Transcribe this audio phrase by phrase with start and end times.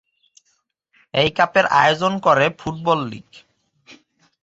[1.13, 3.29] এই কাপের আয়োজন করে ফুটবল লীগ।